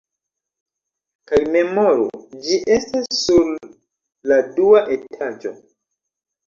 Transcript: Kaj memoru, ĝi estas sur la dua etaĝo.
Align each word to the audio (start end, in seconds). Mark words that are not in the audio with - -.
Kaj 1.31 1.41
memoru, 1.57 2.07
ĝi 2.47 2.59
estas 2.79 3.21
sur 3.27 3.55
la 4.33 4.43
dua 4.59 4.85
etaĝo. 4.99 5.59